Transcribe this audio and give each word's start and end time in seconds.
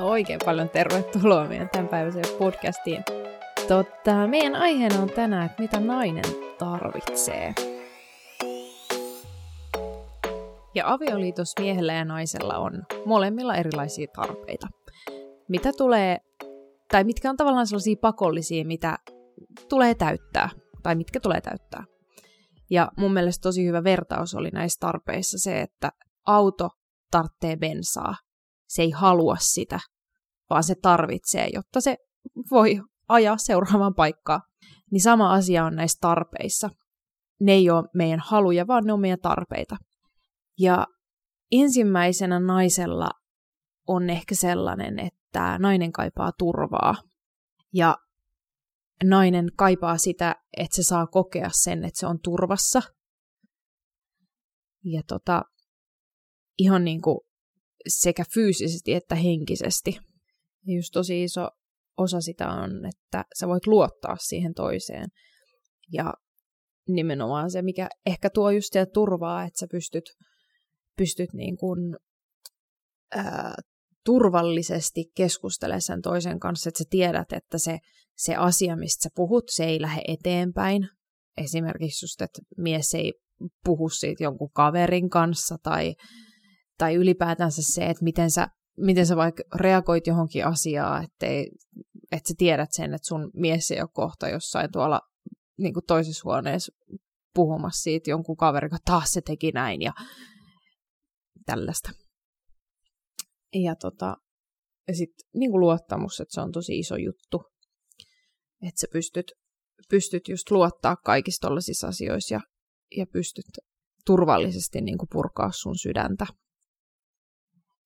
Oikein 0.00 0.40
paljon 0.44 0.68
tervetuloa 0.68 1.44
meidän 1.44 1.68
tämänpäiväiseen 1.68 2.38
podcastiin. 2.38 3.04
Totta, 3.68 4.26
meidän 4.26 4.56
aiheena 4.56 5.02
on 5.02 5.10
tänään, 5.10 5.46
että 5.46 5.62
mitä 5.62 5.80
nainen 5.80 6.24
tarvitsee. 6.58 7.54
Ja 10.74 10.92
avioliitos 10.92 11.52
miehellä 11.60 11.92
ja 11.92 12.04
naisella 12.04 12.58
on 12.58 12.82
molemmilla 13.06 13.54
erilaisia 13.54 14.06
tarpeita. 14.16 14.66
Mitä 15.48 15.72
tulee, 15.76 16.18
tai 16.90 17.04
mitkä 17.04 17.30
on 17.30 17.36
tavallaan 17.36 17.66
sellaisia 17.66 17.96
pakollisia, 18.00 18.64
mitä 18.64 18.98
tulee 19.68 19.94
täyttää, 19.94 20.48
tai 20.82 20.94
mitkä 20.94 21.20
tulee 21.20 21.40
täyttää. 21.40 21.84
Ja 22.70 22.92
mun 22.96 23.12
mielestä 23.12 23.42
tosi 23.42 23.66
hyvä 23.66 23.84
vertaus 23.84 24.34
oli 24.34 24.50
näissä 24.50 24.80
tarpeissa 24.80 25.38
se, 25.38 25.60
että 25.60 25.92
auto 26.26 26.68
tarvitsee 27.10 27.56
bensaa. 27.56 28.27
Se 28.68 28.82
ei 28.82 28.90
halua 28.90 29.36
sitä, 29.36 29.80
vaan 30.50 30.64
se 30.64 30.74
tarvitsee, 30.82 31.48
jotta 31.52 31.80
se 31.80 31.96
voi 32.50 32.80
ajaa 33.08 33.36
seuraavaan 33.36 33.94
paikkaan. 33.94 34.40
Niin 34.90 35.00
sama 35.00 35.32
asia 35.32 35.64
on 35.64 35.76
näissä 35.76 35.98
tarpeissa. 36.00 36.70
Ne 37.40 37.52
ei 37.52 37.70
ole 37.70 37.88
meidän 37.94 38.20
haluja, 38.24 38.66
vaan 38.66 38.84
ne 38.84 38.92
on 38.92 39.00
meidän 39.00 39.20
tarpeita. 39.20 39.76
Ja 40.58 40.86
ensimmäisenä 41.52 42.40
naisella 42.40 43.10
on 43.86 44.10
ehkä 44.10 44.34
sellainen, 44.34 44.98
että 44.98 45.58
nainen 45.58 45.92
kaipaa 45.92 46.32
turvaa. 46.38 46.94
Ja 47.74 47.96
nainen 49.04 49.48
kaipaa 49.56 49.98
sitä, 49.98 50.36
että 50.56 50.76
se 50.76 50.82
saa 50.82 51.06
kokea 51.06 51.50
sen, 51.52 51.84
että 51.84 52.00
se 52.00 52.06
on 52.06 52.18
turvassa. 52.24 52.82
Ja 54.84 55.02
tota, 55.08 55.42
ihan 56.58 56.84
niin 56.84 57.02
kuin 57.02 57.27
sekä 57.88 58.24
fyysisesti 58.34 58.94
että 58.94 59.14
henkisesti. 59.14 59.98
Ja 60.66 60.74
just 60.74 60.90
tosi 60.92 61.22
iso 61.22 61.48
osa 61.96 62.20
sitä 62.20 62.48
on, 62.48 62.70
että 62.86 63.24
sä 63.38 63.48
voit 63.48 63.66
luottaa 63.66 64.16
siihen 64.20 64.54
toiseen. 64.54 65.06
Ja 65.92 66.14
nimenomaan 66.88 67.50
se, 67.50 67.62
mikä 67.62 67.88
ehkä 68.06 68.30
tuo 68.30 68.50
just 68.50 68.66
sitä 68.66 68.86
turvaa, 68.86 69.44
että 69.44 69.58
sä 69.58 69.66
pystyt, 69.70 70.04
pystyt 70.96 71.32
niin 71.32 71.56
kuin, 71.56 71.96
ää, 73.14 73.54
turvallisesti 74.04 75.04
keskustelemaan 75.16 75.82
sen 75.82 76.02
toisen 76.02 76.40
kanssa, 76.40 76.68
että 76.68 76.78
sä 76.78 76.84
tiedät, 76.90 77.32
että 77.32 77.58
se, 77.58 77.78
se 78.16 78.34
asia, 78.34 78.76
mistä 78.76 79.02
sä 79.02 79.08
puhut, 79.14 79.44
se 79.50 79.64
ei 79.64 79.80
lähde 79.80 80.02
eteenpäin. 80.08 80.88
Esimerkiksi 81.36 82.04
just, 82.04 82.22
että 82.22 82.40
mies 82.56 82.94
ei 82.94 83.12
puhu 83.64 83.88
siitä 83.88 84.24
jonkun 84.24 84.50
kaverin 84.52 85.10
kanssa 85.10 85.56
tai, 85.62 85.94
tai 86.78 86.94
ylipäätänsä 86.94 87.62
se, 87.62 87.86
että 87.86 88.04
miten 88.04 88.30
sä, 88.30 88.48
miten 88.76 89.06
sä 89.06 89.16
vaikka 89.16 89.42
reagoit 89.54 90.06
johonkin 90.06 90.46
asiaan, 90.46 91.04
ettei, 91.04 91.50
että 92.12 92.28
sä 92.28 92.34
tiedät 92.38 92.72
sen, 92.72 92.94
että 92.94 93.08
sun 93.08 93.30
mies 93.34 93.70
ei 93.70 93.80
ole 93.80 93.88
kohta 93.92 94.28
jossain 94.28 94.72
tuolla 94.72 95.00
niin 95.58 95.74
kuin 95.74 95.86
toisessa 95.86 96.22
huoneessa 96.24 96.72
puhumassa 97.34 97.82
siitä 97.82 98.10
jonkun 98.10 98.36
kaverin, 98.36 98.70
taas 98.84 99.10
se 99.10 99.20
teki 99.20 99.52
näin 99.52 99.82
ja 99.82 99.92
tällaista. 101.46 101.90
Ja, 103.54 103.76
tota, 103.76 104.16
ja 104.88 104.94
sitten 104.94 105.28
niin 105.34 105.60
luottamus, 105.60 106.20
että 106.20 106.34
se 106.34 106.40
on 106.40 106.52
tosi 106.52 106.78
iso 106.78 106.96
juttu. 106.96 107.42
Että 108.62 108.80
sä 108.80 108.86
pystyt, 108.92 109.32
pystyt 109.88 110.28
just 110.28 110.50
luottaa 110.50 110.96
kaikissa 110.96 111.48
tollaisissa 111.48 111.88
asioissa 111.88 112.34
ja, 112.34 112.40
ja 112.96 113.06
pystyt 113.06 113.44
turvallisesti 114.06 114.80
niin 114.80 114.98
kuin 114.98 115.08
purkaa 115.12 115.52
sun 115.52 115.78
sydäntä. 115.78 116.26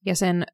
Ja 0.07 0.17
sen, 0.17 0.45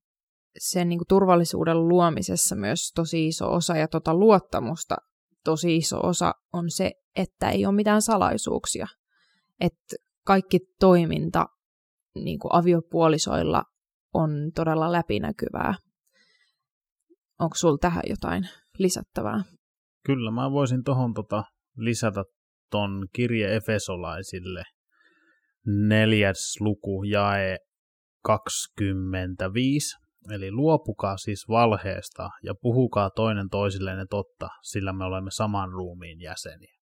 sen 0.59 0.89
niin 0.89 0.99
kuin 0.99 1.09
turvallisuuden 1.09 1.89
luomisessa 1.89 2.57
myös 2.57 2.93
tosi 2.95 3.27
iso 3.27 3.53
osa 3.53 3.77
ja 3.77 3.89
tota 3.89 4.15
luottamusta 4.15 4.97
tosi 5.45 5.77
iso 5.77 6.07
osa 6.07 6.33
on 6.53 6.71
se, 6.71 6.93
että 7.17 7.51
ei 7.51 7.67
ole 7.67 7.75
mitään 7.75 8.03
salaisuuksia. 8.03 8.87
Että 9.61 9.97
kaikki 10.25 10.59
toiminta 10.81 11.47
niin 12.15 12.39
kuin 12.39 12.55
aviopuolisoilla 12.55 13.63
on 14.15 14.31
todella 14.55 14.93
läpinäkyvää. 14.93 15.75
Onko 17.39 17.55
sulla 17.57 17.79
tähän 17.79 18.03
jotain 18.09 18.49
lisättävää? 18.79 19.43
Kyllä, 20.05 20.31
mä 20.31 20.51
voisin 20.51 20.85
tuohon 20.85 21.15
tota 21.15 21.45
lisätä 21.77 22.25
ton 22.71 23.07
kirje 23.13 23.57
Efesolaisille 23.57 24.63
neljäs 25.67 26.57
luku 26.61 27.03
jae 27.03 27.59
25. 28.23 29.97
Eli 30.31 30.53
luopukaa 30.53 31.17
siis 31.17 31.49
valheesta 31.49 32.31
ja 32.43 32.55
puhukaa 32.55 33.11
toinen 33.11 33.49
toisillenne 33.51 34.07
totta, 34.11 34.49
sillä 34.63 34.93
me 34.93 35.05
olemme 35.05 35.31
saman 35.31 35.73
ruumiin 35.73 36.21
jäseniä. 36.21 36.79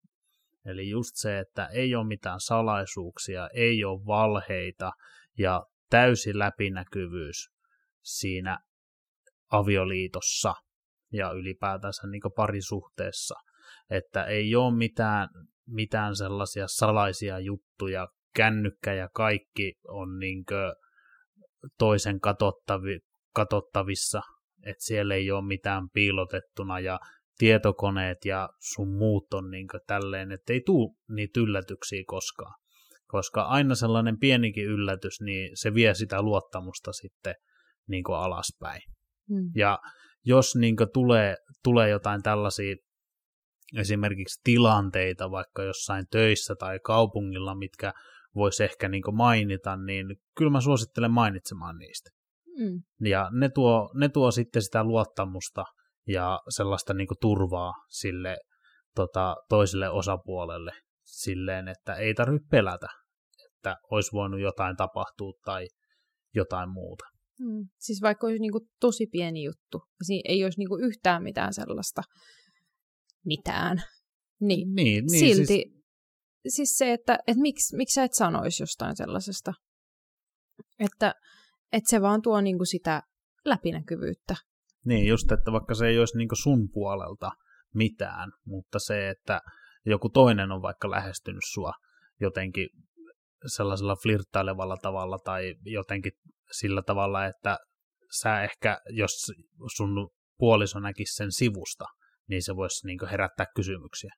Eli 0.64 0.88
just 0.88 1.10
se, 1.14 1.38
että 1.38 1.66
ei 1.66 1.94
ole 1.94 2.06
mitään 2.06 2.40
salaisuuksia, 2.40 3.48
ei 3.54 3.84
ole 3.84 4.06
valheita 4.06 4.92
ja 5.38 5.66
täysi 5.90 6.38
läpinäkyvyys 6.38 7.50
siinä 8.02 8.58
avioliitossa 9.50 10.54
ja 11.12 11.30
ylipäätänsä 11.30 12.06
niin 12.06 12.22
parisuhteessa. 12.36 13.34
Että 13.90 14.24
ei 14.24 14.56
ole 14.56 14.76
mitään, 14.76 15.28
mitään 15.66 16.16
sellaisia 16.16 16.69
salaisia 16.69 17.38
juttuja, 17.38 18.08
kännykkä 18.36 18.94
ja 18.94 19.08
kaikki 19.14 19.74
on 19.88 20.19
niin 20.19 20.44
toisen 21.78 22.21
katottavi, 22.21 22.98
katottavissa, 23.34 24.21
että 24.66 24.84
siellä 24.84 25.15
ei 25.15 25.31
ole 25.31 25.47
mitään 25.47 25.91
piilotettuna 25.93 26.81
ja 26.81 27.00
tietokoneet 27.38 28.25
ja 28.25 28.48
sun 28.59 28.88
muut 28.88 29.34
on 29.34 29.50
niin 29.50 29.66
tälleen, 29.87 30.32
että 30.32 30.53
ei 30.53 30.60
tule 30.66 30.97
niitä 31.09 31.41
yllätyksiä 31.41 32.03
koskaan 32.06 32.60
koska 33.10 33.43
aina 33.43 33.75
sellainen 33.75 34.19
pienikin 34.19 34.65
yllätys, 34.65 35.20
niin 35.20 35.50
se 35.54 35.75
vie 35.75 35.94
sitä 35.94 36.22
luottamusta 36.22 36.93
sitten 36.93 37.34
niin 37.88 38.04
alaspäin. 38.09 38.82
Mm. 39.31 39.50
Ja 39.54 39.78
jos 40.25 40.56
niin 40.56 40.76
tulee, 40.93 41.37
tulee 41.65 41.88
jotain 41.88 42.22
tällaisia 42.22 42.76
esimerkiksi 43.76 44.41
tilanteita 44.44 45.31
vaikka 45.31 45.62
jossain 45.62 46.06
töissä 46.10 46.54
tai 46.59 46.78
kaupungilla, 46.84 47.54
mitkä 47.54 47.93
voisi 48.34 48.64
ehkä 48.64 48.88
niin 48.88 49.02
mainita, 49.12 49.76
niin 49.76 50.06
kyllä 50.36 50.50
mä 50.50 50.60
suosittelen 50.60 51.10
mainitsemaan 51.10 51.78
niistä. 51.78 52.10
Mm. 52.58 53.08
Ja 53.08 53.30
ne 53.32 53.48
tuo, 53.48 53.91
ne 53.94 54.08
tuo 54.08 54.30
sitten 54.30 54.62
sitä 54.62 54.84
luottamusta 54.84 55.64
ja 56.06 56.40
sellaista 56.48 56.94
niin 56.94 57.08
turvaa 57.20 57.72
sille 57.88 58.36
tota, 58.94 59.36
toiselle 59.48 59.88
osapuolelle 59.88 60.72
silleen, 61.04 61.69
että 61.69 61.94
ei 61.94 62.14
tarvitse 62.14 62.48
pelätä, 62.50 62.86
että 63.56 63.76
olisi 63.90 64.12
voinut 64.12 64.40
jotain 64.40 64.76
tapahtua 64.76 65.32
tai 65.44 65.66
jotain 66.34 66.70
muuta. 66.70 67.04
Hmm. 67.38 67.69
Siis 67.78 68.02
vaikka 68.02 68.26
olisi 68.26 68.40
niinku 68.40 68.60
tosi 68.80 69.06
pieni 69.06 69.44
juttu, 69.44 69.82
ei 70.24 70.44
olisi 70.44 70.58
niinku 70.58 70.76
yhtään 70.76 71.22
mitään 71.22 71.54
sellaista 71.54 72.02
mitään, 73.24 73.82
niin, 74.40 74.74
niin, 74.74 75.04
niin 75.10 75.20
silti 75.20 75.46
siis... 75.46 75.79
siis 76.48 76.78
se, 76.78 76.92
että 76.92 77.18
et 77.26 77.36
miksi, 77.36 77.76
miksi 77.76 77.94
sä 77.94 78.04
et 78.04 78.14
sanoisi 78.14 78.62
jostain 78.62 78.96
sellaisesta, 78.96 79.52
että 80.78 81.14
et 81.72 81.82
se 81.86 82.00
vaan 82.02 82.22
tuo 82.22 82.40
niinku 82.40 82.64
sitä 82.64 83.02
läpinäkyvyyttä. 83.44 84.36
Niin, 84.84 85.06
just, 85.06 85.32
että 85.32 85.52
vaikka 85.52 85.74
se 85.74 85.86
ei 85.86 85.98
olisi 85.98 86.18
niinku 86.18 86.34
sun 86.34 86.68
puolelta 86.72 87.30
mitään, 87.74 88.32
mutta 88.44 88.78
se, 88.78 89.08
että 89.08 89.40
joku 89.86 90.08
toinen 90.08 90.52
on 90.52 90.62
vaikka 90.62 90.90
lähestynyt 90.90 91.42
sua 91.52 91.72
jotenkin 92.20 92.68
sellaisella 93.46 93.96
flirttailevalla 94.02 94.76
tavalla 94.76 95.18
tai 95.24 95.54
jotenkin 95.64 96.12
sillä 96.52 96.82
tavalla, 96.82 97.26
että 97.26 97.58
sä 98.20 98.42
ehkä, 98.42 98.80
jos 98.90 99.10
sun 99.76 100.10
puoliso 100.38 100.81
näkisi 100.81 101.14
sen 101.14 101.32
sivusta, 101.32 101.84
niin 102.28 102.43
se 102.43 102.56
voisi 102.56 102.86
niin 102.86 103.08
herättää 103.10 103.46
kysymyksiä. 103.56 104.14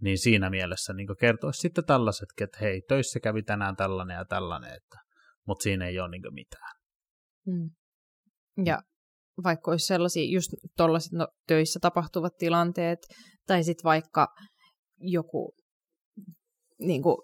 Niin 0.00 0.18
siinä 0.18 0.50
mielessä 0.50 0.92
niin 0.92 1.08
kertoisi 1.20 1.60
sitten 1.60 1.84
tällaisetkin, 1.84 2.44
että 2.44 2.58
hei, 2.60 2.82
töissä 2.88 3.20
kävi 3.20 3.42
tänään 3.42 3.76
tällainen 3.76 4.14
ja 4.14 4.24
tällainen, 4.24 4.74
että, 4.74 4.98
mutta 5.46 5.62
siinä 5.62 5.86
ei 5.86 6.00
ole 6.00 6.10
niin 6.10 6.22
mitään. 6.34 6.72
Hmm. 7.46 7.70
Ja 8.64 8.82
vaikka 9.44 9.70
olisi 9.70 9.86
sellaisia 9.86 10.32
just 10.32 10.50
tuollaiset 10.76 11.12
no, 11.12 11.28
töissä 11.46 11.78
tapahtuvat 11.82 12.32
tilanteet, 12.38 12.98
tai 13.46 13.64
sitten 13.64 13.84
vaikka 13.84 14.28
joku 14.98 15.54
niin 16.78 17.02
kuin, 17.02 17.16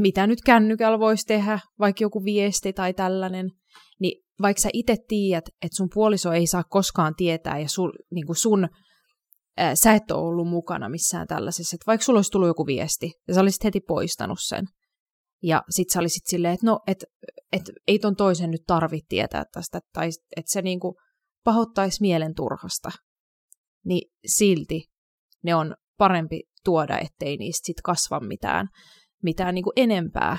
mitä 0.00 0.26
nyt 0.26 0.38
kännykällä 0.46 0.98
voisi 0.98 1.26
tehdä, 1.26 1.60
vaikka 1.78 2.04
joku 2.04 2.24
viesti 2.24 2.72
tai 2.72 2.94
tällainen, 2.94 3.50
niin 4.00 4.24
vaikka 4.42 4.60
sä 4.60 4.68
itse 4.72 4.96
tiedät, 5.08 5.44
että 5.48 5.76
sun 5.76 5.88
puoliso 5.94 6.32
ei 6.32 6.46
saa 6.46 6.64
koskaan 6.68 7.14
tietää 7.14 7.58
ja 7.58 7.68
sun, 7.68 7.92
niin 8.10 8.26
kuin 8.26 8.36
sun 8.36 8.68
sä 9.74 9.94
et 9.94 10.10
ole 10.10 10.28
ollut 10.28 10.48
mukana 10.48 10.88
missään 10.88 11.26
tällaisessa, 11.26 11.74
että 11.74 11.86
vaikka 11.86 12.04
sulla 12.04 12.18
olisi 12.18 12.30
tullut 12.30 12.48
joku 12.48 12.66
viesti 12.66 13.12
ja 13.28 13.34
sä 13.34 13.40
olisit 13.40 13.64
heti 13.64 13.80
poistanut 13.80 14.38
sen, 14.40 14.66
ja 15.42 15.62
sit 15.70 15.90
sä 15.90 16.00
olisit 16.00 16.26
silleen, 16.26 16.54
että 16.54 16.66
no, 16.66 16.80
et, 16.86 17.04
et, 17.52 17.62
ei 17.86 17.98
ton 17.98 18.16
toisen 18.16 18.50
nyt 18.50 18.62
tarvitse 18.66 19.06
tietää 19.08 19.44
tästä, 19.52 19.80
tai 19.92 20.10
että 20.36 20.52
se 20.52 20.62
niinku 20.62 20.96
pahoittaisi 21.44 22.00
mielen 22.00 22.34
turhasta, 22.34 22.90
niin 23.84 24.10
silti 24.26 24.84
ne 25.42 25.54
on 25.54 25.74
parempi 25.98 26.42
tuoda, 26.64 26.98
ettei 26.98 27.36
niistä 27.36 27.66
sit 27.66 27.80
kasva 27.84 28.20
mitään, 28.20 28.68
mitään 29.22 29.54
niin 29.54 29.64
kuin 29.64 29.74
enempää, 29.76 30.38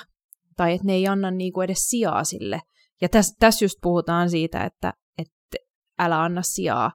tai 0.57 0.73
että 0.73 0.87
ne 0.87 0.93
ei 0.93 1.07
anna 1.07 1.31
niin 1.31 1.53
kuin 1.53 1.65
edes 1.65 1.81
sijaa 1.89 2.23
sille. 2.23 2.61
Ja 3.01 3.09
tässä 3.09 3.35
täs 3.39 3.61
just 3.61 3.75
puhutaan 3.81 4.29
siitä, 4.29 4.63
että, 4.63 4.93
että 5.17 5.57
älä 5.99 6.23
anna 6.23 6.41
sijaa 6.41 6.91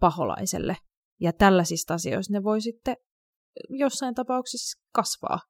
paholaiselle. 0.00 0.76
Ja 1.20 1.32
tällaisista 1.32 1.94
asioista 1.94 2.32
ne 2.32 2.42
voi 2.42 2.60
sitten 2.60 2.96
jossain 3.68 4.14
tapauksissa 4.14 4.82
kasvaa, 4.94 5.40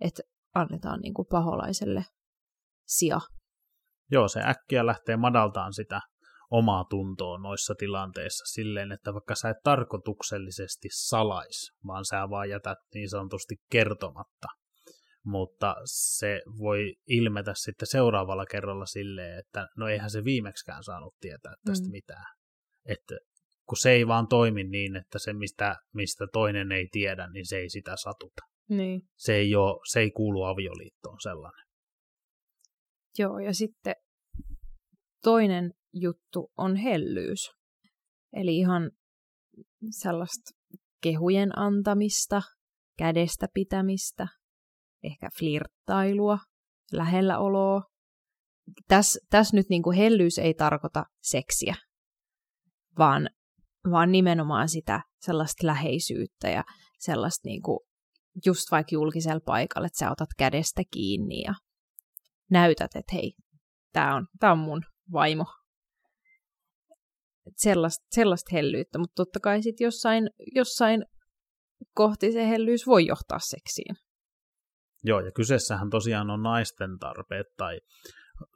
että 0.00 0.22
annetaan 0.54 1.00
niin 1.00 1.14
kuin 1.14 1.28
paholaiselle 1.30 2.04
sija. 2.86 3.20
Joo, 4.10 4.28
se 4.28 4.40
äkkiä 4.40 4.86
lähtee 4.86 5.16
madaltaan 5.16 5.72
sitä 5.72 6.00
omaa 6.50 6.84
tuntoa 6.84 7.38
noissa 7.38 7.74
tilanteissa 7.78 8.44
silleen, 8.54 8.92
että 8.92 9.12
vaikka 9.12 9.34
sä 9.34 9.48
et 9.50 9.56
tarkoituksellisesti 9.64 10.88
salais, 10.92 11.70
vaan 11.86 12.04
sä 12.04 12.30
vaan 12.30 12.50
jätät 12.50 12.78
niin 12.94 13.10
sanotusti 13.10 13.54
kertomatta, 13.70 14.48
mutta 15.24 15.76
se 15.84 16.42
voi 16.58 16.94
ilmetä 17.06 17.52
sitten 17.54 17.88
seuraavalla 17.88 18.46
kerralla 18.46 18.86
silleen, 18.86 19.38
että 19.38 19.68
no 19.76 19.88
eihän 19.88 20.10
se 20.10 20.24
viimekskään 20.24 20.84
saanut 20.84 21.14
tietää 21.20 21.54
tästä 21.66 21.86
mm. 21.86 21.90
mitään. 21.90 22.26
Että 22.88 23.14
kun 23.70 23.76
se 23.76 23.90
ei 23.90 24.06
vaan 24.06 24.28
toimi 24.28 24.64
niin, 24.64 24.96
että 24.96 25.18
se 25.18 25.32
mistä, 25.32 25.76
mistä 25.94 26.26
toinen 26.32 26.72
ei 26.72 26.88
tiedä, 26.92 27.28
niin 27.32 27.46
se 27.46 27.56
ei 27.56 27.70
sitä 27.70 27.96
satuta. 27.96 28.42
Niin. 28.68 29.02
Se, 29.16 29.34
ei 29.34 29.54
ole, 29.54 29.80
se 29.92 30.00
ei 30.00 30.10
kuulu 30.10 30.44
avioliittoon 30.44 31.20
sellainen. 31.22 31.66
Joo, 33.18 33.38
ja 33.38 33.54
sitten 33.54 33.94
toinen 35.22 35.72
juttu 35.94 36.52
on 36.58 36.76
hellyys. 36.76 37.50
Eli 38.32 38.56
ihan 38.56 38.90
sellaista 39.90 40.50
kehujen 41.02 41.58
antamista, 41.58 42.42
kädestä 42.98 43.46
pitämistä, 43.54 44.26
ehkä 45.04 45.28
flirttailua, 45.38 46.38
lähelläoloa. 46.92 47.82
Tässä 48.88 49.20
täs 49.30 49.52
nyt 49.52 49.66
niinku 49.68 49.92
hellyys 49.92 50.38
ei 50.38 50.54
tarkoita 50.54 51.04
seksiä, 51.22 51.74
vaan, 52.98 53.30
vaan 53.90 54.12
nimenomaan 54.12 54.68
sitä 54.68 55.00
sellaista 55.20 55.66
läheisyyttä 55.66 56.48
ja 56.48 56.64
sellaista 56.98 57.48
niinku, 57.48 57.86
just 58.46 58.70
vaikka 58.70 58.94
julkisella 58.94 59.40
paikalla, 59.46 59.86
että 59.86 59.98
sä 59.98 60.10
otat 60.10 60.28
kädestä 60.38 60.82
kiinni 60.90 61.42
ja 61.42 61.54
näytät, 62.50 62.90
että 62.94 63.12
hei, 63.14 63.32
tämä 63.92 64.16
on, 64.16 64.26
tää 64.40 64.52
on 64.52 64.58
mun 64.58 64.82
vaimo. 65.12 65.44
Sellaista, 67.56 68.06
sellaista 68.10 68.50
hellyyttä, 68.52 68.98
mutta 68.98 69.14
totta 69.14 69.40
kai 69.40 69.62
sitten 69.62 69.84
jossain, 69.84 70.30
jossain 70.54 71.04
kohti 71.94 72.32
se 72.32 72.48
hellyys 72.48 72.86
voi 72.86 73.06
johtaa 73.06 73.38
seksiin. 73.38 73.96
Joo, 75.04 75.20
ja 75.20 75.32
kyseessähän 75.32 75.90
tosiaan 75.90 76.30
on 76.30 76.42
naisten 76.42 76.98
tarpeet, 76.98 77.46
tai 77.56 77.80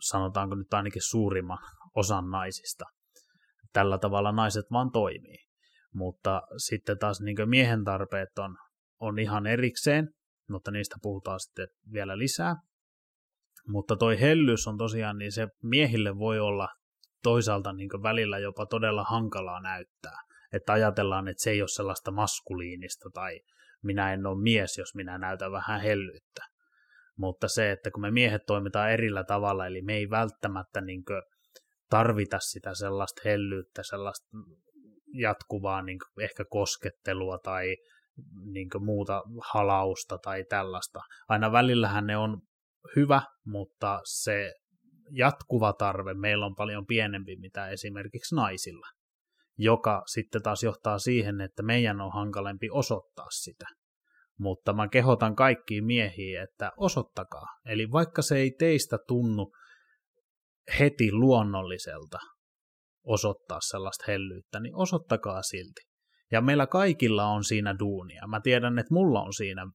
sanotaanko 0.01 0.55
nyt 0.55 0.75
ainakin 0.75 1.03
suurimman 1.03 1.59
osan 1.97 2.31
naisista. 2.31 2.85
Tällä 3.75 3.99
tavalla 3.99 4.33
naiset 4.33 4.65
vaan 4.73 4.91
toimii. 4.91 5.39
Mutta 5.95 6.43
sitten 6.57 6.99
taas 6.99 7.21
niin 7.21 7.49
miehen 7.49 7.85
tarpeet 7.85 8.39
on, 8.39 8.57
on 9.01 9.19
ihan 9.19 9.47
erikseen, 9.47 10.09
mutta 10.51 10.71
niistä 10.71 10.97
puhutaan 11.03 11.41
sitten 11.41 11.69
vielä 11.93 12.19
lisää. 12.19 12.57
Mutta 13.69 13.97
toi 13.97 14.21
hellyys 14.21 14.67
on 14.67 14.79
tosiaan, 14.79 15.19
niin 15.19 15.33
se 15.33 15.49
miehille 15.63 16.19
voi 16.19 16.41
olla 16.41 16.69
toisaalta 17.23 17.73
niin 17.73 18.03
välillä 18.03 18.39
jopa 18.39 18.67
todella 18.67 19.05
hankalaa 19.05 19.61
näyttää. 19.61 20.19
Että 20.53 20.73
ajatellaan, 20.73 21.29
että 21.29 21.43
se 21.43 21.51
ei 21.51 21.63
ole 21.63 21.69
sellaista 21.69 22.11
maskuliinista 22.11 23.11
tai 23.15 23.41
minä 23.83 24.13
en 24.13 24.27
ole 24.27 24.43
mies, 24.43 24.79
jos 24.79 24.95
minä 24.95 25.19
näytän 25.19 25.53
vähän 25.53 25.81
hellyyttä. 25.81 26.45
Mutta 27.17 27.49
se, 27.49 27.71
että 27.71 27.91
kun 27.91 28.01
me 28.01 28.11
miehet 28.11 28.43
toimitaan 28.47 28.91
erillä 28.91 29.25
tavalla, 29.25 29.67
eli 29.67 29.83
me 29.83 29.95
ei 29.95 30.11
välttämättä 30.11 30.81
niin 30.81 31.05
tarvita 31.91 32.39
sitä 32.41 32.75
sellaista 32.75 33.23
hellyyttä, 33.25 33.83
sellaista 33.83 34.27
jatkuvaa 35.15 35.83
niin 35.83 35.99
ehkä 36.21 36.45
koskettelua 36.51 37.39
tai 37.39 37.77
niin 38.53 38.69
muuta 38.79 39.23
halausta 39.53 40.19
tai 40.19 40.45
tällaista. 40.45 41.01
Aina 41.29 41.53
välillähän 41.53 42.07
ne 42.07 42.17
on 42.17 42.41
hyvä, 42.97 43.23
mutta 43.47 44.01
se 44.05 44.55
jatkuva 45.11 45.73
tarve 45.73 46.15
meillä 46.15 46.47
on 46.47 46.55
paljon 46.55 46.87
pienempi 46.87 47.37
mitä 47.37 47.69
esimerkiksi 47.69 48.35
naisilla, 48.35 48.87
joka 49.59 50.03
sitten 50.07 50.43
taas 50.43 50.63
johtaa 50.63 50.99
siihen, 50.99 51.41
että 51.41 51.63
meidän 51.63 52.01
on 52.01 52.13
hankalempi 52.13 52.69
osoittaa 52.71 53.31
sitä. 53.31 53.67
Mutta 54.39 54.73
mä 54.73 54.89
kehotan 54.89 55.37
kaikkiin 55.37 55.85
miehiin, 55.85 56.41
että 56.41 56.73
osoittakaa. 56.77 57.47
Eli 57.67 57.91
vaikka 57.93 58.23
se 58.23 58.37
ei 58.37 58.51
teistä 58.59 58.99
tunnu 59.09 59.53
heti 60.79 61.13
luonnolliselta 61.13 62.19
osoittaa 63.07 63.59
sellaista 63.61 64.05
hellyyttä, 64.09 64.61
niin 64.61 64.75
osoittakaa 64.75 65.43
silti. 65.43 65.81
Ja 66.33 66.41
meillä 66.41 66.67
kaikilla 66.67 67.27
on 67.27 67.45
siinä 67.45 67.79
duunia. 67.79 68.27
Mä 68.27 68.41
tiedän, 68.41 68.79
että 68.79 68.95
mulla 68.95 69.23
on 69.23 69.33
siinä 69.33 69.67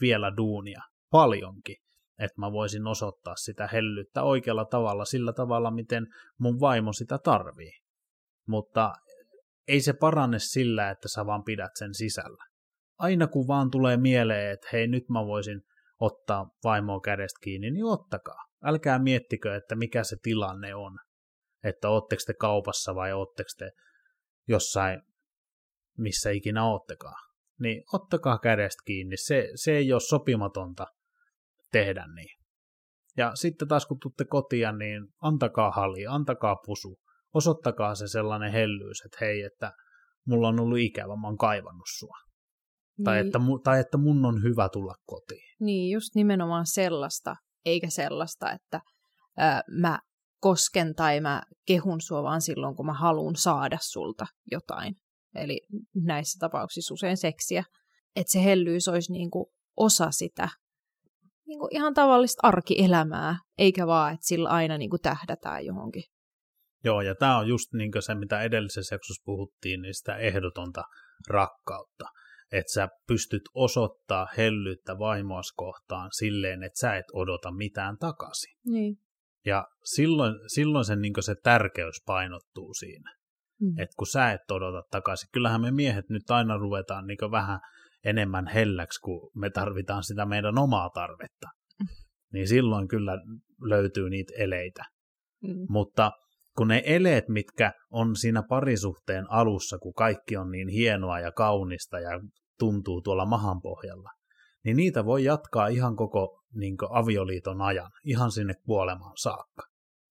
vielä 0.00 0.32
duunia 0.36 0.80
paljonkin 1.10 1.76
että 2.18 2.40
mä 2.40 2.52
voisin 2.52 2.86
osoittaa 2.86 3.36
sitä 3.36 3.68
hellyyttä 3.72 4.22
oikealla 4.22 4.64
tavalla, 4.64 5.04
sillä 5.04 5.32
tavalla, 5.32 5.70
miten 5.70 6.06
mun 6.38 6.60
vaimo 6.60 6.92
sitä 6.92 7.18
tarvii. 7.18 7.72
Mutta 8.48 8.92
ei 9.68 9.80
se 9.80 9.92
paranne 9.92 10.38
sillä, 10.38 10.90
että 10.90 11.08
sä 11.08 11.26
vaan 11.26 11.44
pidät 11.44 11.70
sen 11.74 11.94
sisällä. 11.94 12.44
Aina 12.98 13.26
kun 13.26 13.48
vaan 13.48 13.70
tulee 13.70 13.96
mieleen, 13.96 14.52
että 14.52 14.68
hei 14.72 14.88
nyt 14.88 15.08
mä 15.08 15.26
voisin 15.26 15.62
ottaa 16.00 16.50
vaimoa 16.64 17.00
kädestä 17.00 17.38
kiinni, 17.42 17.70
niin 17.70 17.84
ottakaa. 17.84 18.45
Älkää 18.64 18.98
miettikö, 18.98 19.56
että 19.56 19.76
mikä 19.76 20.04
se 20.04 20.16
tilanne 20.22 20.74
on. 20.74 20.98
Että 21.64 21.88
ootteko 21.88 22.22
te 22.26 22.34
kaupassa 22.34 22.94
vai 22.94 23.12
ootteko 23.12 23.48
te 23.58 23.70
jossain, 24.48 25.02
missä 25.98 26.30
ikinä 26.30 26.64
oottekaan. 26.64 27.26
Niin 27.60 27.82
ottakaa 27.92 28.38
kädestä 28.38 28.82
kiinni. 28.86 29.16
Se, 29.16 29.48
se 29.54 29.76
ei 29.76 29.92
ole 29.92 30.00
sopimatonta 30.00 30.86
tehdä 31.72 32.06
niin. 32.14 32.36
Ja 33.16 33.32
sitten 33.34 33.68
taas 33.68 33.86
kun 33.86 33.98
tutte 34.02 34.24
kotiin, 34.24 34.78
niin 34.78 35.08
antakaa 35.22 35.70
hali, 35.70 36.06
antakaa 36.06 36.56
pusu, 36.66 37.00
osoittakaa 37.34 37.94
se 37.94 38.08
sellainen 38.08 38.52
hellyys, 38.52 39.02
että 39.04 39.18
hei, 39.20 39.42
että 39.42 39.72
mulla 40.26 40.48
on 40.48 40.60
ollut 40.60 40.78
ikävä, 40.78 41.16
mä 41.16 41.26
oon 41.26 41.38
kaivannut 41.38 41.88
sua. 41.98 42.16
Niin. 42.98 43.04
Tai, 43.04 43.18
että, 43.18 43.38
tai 43.64 43.80
että 43.80 43.98
mun 43.98 44.24
on 44.24 44.42
hyvä 44.42 44.68
tulla 44.68 44.94
kotiin. 45.06 45.56
Niin, 45.60 45.92
just 45.92 46.14
nimenomaan 46.14 46.66
sellaista, 46.66 47.36
eikä 47.66 47.90
sellaista, 47.90 48.52
että 48.52 48.80
ää, 49.36 49.62
mä 49.70 49.98
kosken 50.40 50.94
tai 50.94 51.20
mä 51.20 51.42
kehun 51.66 52.00
sua 52.00 52.22
vaan 52.22 52.40
silloin, 52.40 52.76
kun 52.76 52.86
mä 52.86 52.94
haluan 52.94 53.36
saada 53.36 53.78
sulta 53.80 54.26
jotain. 54.50 54.94
Eli 55.34 55.60
näissä 55.94 56.38
tapauksissa 56.38 56.94
usein 56.94 57.16
seksiä. 57.16 57.64
Että 58.16 58.32
se 58.32 58.44
hellyys 58.44 58.88
olisi 58.88 59.12
niinku 59.12 59.52
osa 59.76 60.10
sitä 60.10 60.48
niin 61.46 61.58
kuin 61.58 61.76
ihan 61.76 61.94
tavallista 61.94 62.46
arkielämää, 62.46 63.38
eikä 63.58 63.86
vaan, 63.86 64.14
että 64.14 64.26
sillä 64.26 64.48
aina 64.48 64.78
niin 64.78 64.90
kuin 64.90 65.02
tähdätään 65.02 65.64
johonkin. 65.64 66.02
Joo, 66.84 67.00
ja 67.00 67.14
tämä 67.14 67.38
on 67.38 67.48
just 67.48 67.72
niin 67.72 67.90
se, 68.00 68.14
mitä 68.14 68.42
edellisessä 68.42 68.94
jaksossa 68.94 69.22
puhuttiin, 69.24 69.82
niin 69.82 69.94
sitä 69.94 70.16
ehdotonta 70.16 70.82
rakkautta. 71.28 72.04
Että 72.52 72.72
sä 72.72 72.88
pystyt 73.06 73.42
osoittaa 73.54 74.26
hellyyttä 74.36 74.98
vaimoas 74.98 75.52
kohtaan 75.56 76.10
silleen, 76.12 76.62
että 76.62 76.80
sä 76.80 76.96
et 76.96 77.04
odota 77.12 77.50
mitään 77.50 77.98
takaisin. 77.98 78.56
Niin. 78.64 78.96
Ja 79.46 79.66
silloin, 79.84 80.34
silloin 80.54 80.84
sen, 80.84 81.00
niin 81.00 81.12
se 81.20 81.34
tärkeys 81.42 81.96
painottuu 82.06 82.74
siinä. 82.74 83.16
Mm. 83.60 83.78
Että 83.78 83.94
kun 83.98 84.06
sä 84.06 84.32
et 84.32 84.50
odota 84.50 84.82
takaisin. 84.90 85.28
Kyllähän 85.32 85.60
me 85.60 85.70
miehet 85.70 86.08
nyt 86.08 86.30
aina 86.30 86.56
ruvetaan 86.56 87.06
niin 87.06 87.30
vähän 87.30 87.60
enemmän 88.04 88.46
helläksi, 88.46 89.00
kun 89.00 89.30
me 89.34 89.50
tarvitaan 89.50 90.04
sitä 90.04 90.26
meidän 90.26 90.58
omaa 90.58 90.90
tarvetta. 90.90 91.48
Niin 92.32 92.48
silloin 92.48 92.88
kyllä 92.88 93.12
löytyy 93.60 94.10
niitä 94.10 94.32
eleitä. 94.38 94.84
Mm. 95.42 95.66
Mutta 95.68 96.12
kun 96.56 96.68
ne 96.68 96.82
eleet, 96.86 97.28
mitkä 97.28 97.72
on 97.90 98.16
siinä 98.16 98.42
parisuhteen 98.48 99.30
alussa, 99.30 99.78
kun 99.78 99.94
kaikki 99.94 100.36
on 100.36 100.50
niin 100.50 100.68
hienoa 100.68 101.20
ja 101.20 101.32
kaunista 101.32 101.98
ja 101.98 102.20
tuntuu 102.58 103.02
tuolla 103.02 103.26
mahan 103.26 103.62
pohjalla, 103.62 104.10
niin 104.64 104.76
niitä 104.76 105.04
voi 105.04 105.24
jatkaa 105.24 105.66
ihan 105.66 105.96
koko 105.96 106.42
niin 106.54 106.76
avioliiton 106.90 107.62
ajan, 107.62 107.90
ihan 108.04 108.30
sinne 108.30 108.54
kuolemaan 108.66 109.16
saakka. 109.16 109.62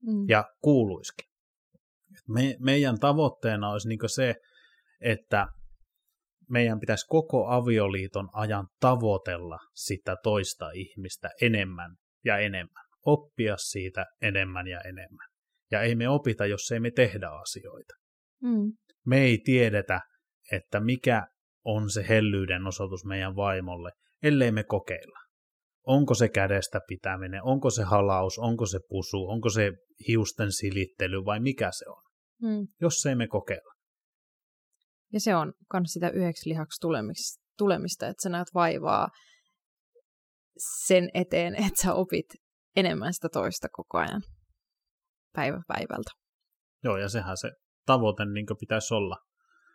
Mm. 0.08 0.25
Ja 0.30 0.44
kuuluiskin. 0.62 1.30
Me, 2.28 2.56
meidän 2.60 3.00
tavoitteena 3.00 3.70
olisi 3.70 3.88
niin 3.88 4.00
se, 4.06 4.36
että 5.02 5.48
meidän 6.50 6.80
pitäisi 6.80 7.06
koko 7.10 7.48
avioliiton 7.48 8.30
ajan 8.34 8.68
tavoitella 8.80 9.60
sitä 9.74 10.16
toista 10.24 10.72
ihmistä 10.72 11.30
enemmän 11.42 11.96
ja 12.25 12.38
enemmän, 12.38 12.86
oppia 13.06 13.58
siitä 13.58 14.06
enemmän 14.22 14.68
ja 14.68 14.82
enemmän. 14.82 15.35
Ja 15.72 15.82
ei 15.82 15.96
me 15.96 16.10
opita, 16.10 16.46
jos 16.46 16.72
ei 16.72 16.80
me 16.80 16.92
tehdä 16.92 17.30
asioita. 17.30 17.94
Mm. 18.44 18.74
Me 19.06 19.22
ei 19.22 19.38
tiedetä, 19.38 20.02
että 20.52 20.80
mikä 20.80 21.28
on 21.66 21.90
se 21.90 22.06
hellyyden 22.10 22.68
osoitus 22.68 23.06
meidän 23.06 23.36
vaimolle, 23.36 23.92
ellei 24.24 24.52
me 24.52 24.64
kokeilla. 24.64 25.20
Onko 25.88 26.14
se 26.14 26.30
kädestä 26.30 26.80
pitäminen, 26.88 27.44
onko 27.44 27.70
se 27.70 27.84
halaus, 27.84 28.40
onko 28.40 28.66
se 28.66 28.80
pusu, 28.90 29.28
onko 29.28 29.50
se 29.50 29.72
hiusten 30.08 30.52
silittely 30.52 31.26
vai 31.26 31.40
mikä 31.40 31.70
se 31.72 31.86
on, 31.90 32.04
Mm. 32.42 32.68
jos 32.82 33.06
ei 33.06 33.16
me 33.16 33.28
kokeilla. 33.28 33.74
Ja 35.14 35.20
se 35.20 35.36
on 35.36 35.54
myös 35.74 35.94
sitä 35.94 36.10
yhdeksi 36.10 36.50
lihaksi 36.50 36.82
tulemista, 36.82 37.44
tulemista, 37.58 38.08
että 38.08 38.24
sä 38.24 38.30
näet 38.30 38.48
vaivaa 38.54 39.08
sen 40.86 41.10
eteen, 41.14 41.56
että 41.56 41.82
sä 41.84 41.94
opit 41.94 42.26
enemmän 42.76 43.14
sitä 43.14 43.30
toista 43.30 43.68
koko 43.72 43.98
ajan 43.98 44.22
päivä 45.36 45.62
päivältä. 45.68 46.12
Joo, 46.84 46.98
ja 46.98 47.10
sehän 47.10 47.38
se 47.38 47.51
tavoite 47.86 48.25
niin 48.25 48.46
pitäisi 48.60 48.94
olla, 48.94 49.18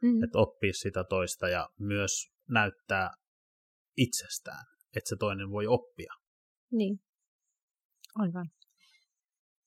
Mm. 0.02 0.24
että 0.24 0.38
oppii 0.38 0.72
sitä 0.72 1.04
toista 1.04 1.48
ja 1.48 1.68
myös 1.78 2.30
näyttää 2.48 3.10
itsestään, 3.96 4.64
että 4.96 5.08
se 5.08 5.16
toinen 5.16 5.50
voi 5.50 5.66
oppia. 5.66 6.12
Niin, 6.72 7.00
aivan. 8.14 8.50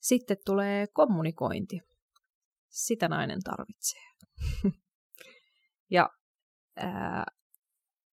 Sitten 0.01 0.37
tulee 0.45 0.87
kommunikointi. 0.93 1.79
Sitä 2.69 3.07
nainen 3.07 3.39
tarvitsee. 3.43 4.01
ja 5.95 6.09
ää, 6.75 7.25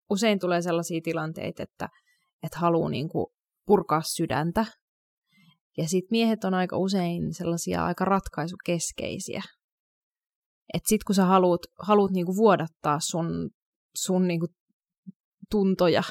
usein 0.10 0.40
tulee 0.40 0.62
sellaisia 0.62 1.02
tilanteita, 1.04 1.64
että, 1.64 1.90
että 2.44 2.60
haluaa 2.60 2.90
niinku 2.90 3.34
purkaa 3.66 4.02
sydäntä. 4.02 4.66
Ja 5.78 5.88
sitten 5.88 6.08
miehet 6.12 6.44
on 6.44 6.54
aika 6.54 6.78
usein 6.78 7.34
sellaisia 7.34 7.86
aika 7.86 8.06
ratkaisukeskeisiä. 8.06 9.42
Että 10.74 10.90
sitten 10.90 11.06
kun 11.06 11.16
sä 11.16 11.26
haluat, 11.26 11.62
haluat 11.80 12.12
niinku 12.12 12.36
vuodattaa 12.36 13.00
sun, 13.00 13.50
sun 13.96 14.28
niinku 14.28 14.48
tuntoja, 15.52 16.04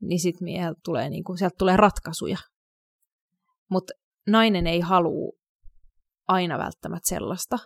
niin 0.00 0.20
sitten 0.20 0.44
mieheltä 0.44 0.80
tulee, 0.84 1.10
niinku, 1.10 1.36
sieltä 1.36 1.56
tulee 1.58 1.76
ratkaisuja. 1.76 2.38
Mutta 3.70 3.92
nainen 4.26 4.66
ei 4.66 4.80
halua 4.80 5.32
aina 6.28 6.58
välttämättä 6.58 7.08
sellaista, 7.08 7.58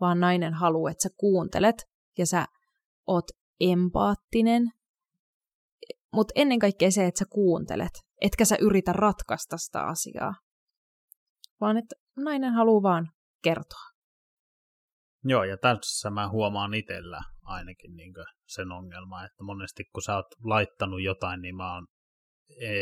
vaan 0.00 0.20
nainen 0.20 0.54
haluaa, 0.54 0.90
että 0.90 1.02
sä 1.02 1.08
kuuntelet 1.16 1.84
ja 2.18 2.26
sä 2.26 2.46
oot 3.06 3.24
empaattinen. 3.60 4.70
Mutta 6.12 6.32
ennen 6.34 6.58
kaikkea 6.58 6.90
se, 6.90 7.06
että 7.06 7.18
sä 7.18 7.24
kuuntelet, 7.30 7.92
etkä 8.20 8.44
sä 8.44 8.56
yritä 8.60 8.92
ratkaista 8.92 9.56
sitä 9.56 9.80
asiaa, 9.82 10.34
vaan 11.60 11.76
että 11.76 11.94
nainen 12.16 12.52
haluaa 12.52 12.82
vaan 12.82 13.10
kertoa. 13.44 13.92
Joo, 15.24 15.44
ja 15.44 15.56
tässä 15.56 16.10
mä 16.10 16.28
huomaan 16.28 16.74
itsellä 16.74 17.20
ainakin 17.42 17.96
niin 17.96 18.12
sen 18.48 18.72
ongelman, 18.72 19.24
että 19.26 19.44
monesti 19.44 19.84
kun 19.92 20.02
sä 20.02 20.16
oot 20.16 20.26
laittanut 20.44 21.02
jotain, 21.02 21.40
niin 21.40 21.56
mä 21.56 21.74
oon 21.74 21.86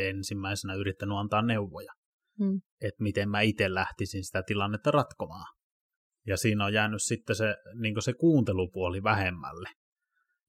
ensimmäisenä 0.08 0.74
yrittänyt 0.74 1.18
antaa 1.18 1.42
neuvoja, 1.42 1.92
Mm. 2.38 2.60
että 2.80 3.02
miten 3.02 3.28
mä 3.28 3.40
itse 3.40 3.74
lähtisin 3.74 4.24
sitä 4.24 4.42
tilannetta 4.42 4.90
ratkomaan. 4.90 5.54
Ja 6.26 6.36
siinä 6.36 6.64
on 6.64 6.72
jäänyt 6.72 7.02
sitten 7.02 7.36
se, 7.36 7.56
niin 7.80 8.02
se 8.02 8.12
kuuntelupuoli 8.12 9.02
vähemmälle. 9.02 9.68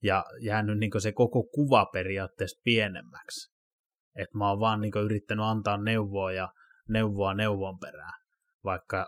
Ja 0.02 0.24
jäänyt 0.40 0.78
niin 0.78 0.90
se 0.98 1.12
koko 1.12 1.42
kuva 1.42 1.86
periaatteessa 1.86 2.60
pienemmäksi. 2.64 3.52
Että 4.16 4.38
mä 4.38 4.48
oon 4.48 4.60
vaan 4.60 4.80
niin 4.80 4.92
yrittänyt 5.04 5.44
antaa 5.44 5.76
neuvoa 5.76 6.32
ja 6.32 6.52
neuvoa 6.88 7.34
neuvon 7.34 7.78
perään. 7.78 8.20
Vaikka 8.64 9.06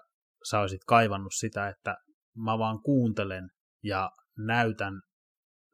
sä 0.51 0.61
olisit 0.61 0.85
kaivannut 0.87 1.33
sitä, 1.35 1.69
että 1.69 1.97
mä 2.37 2.59
vaan 2.59 2.83
kuuntelen 2.83 3.51
ja 3.83 4.11
näytän 4.39 5.01